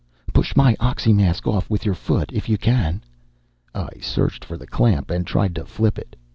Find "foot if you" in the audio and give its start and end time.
1.93-2.57